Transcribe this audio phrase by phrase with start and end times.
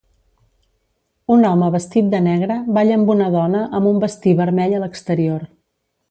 [1.35, 5.45] Un home vestit de negre balla amb una dona amb un vestir vermell a l'exterior.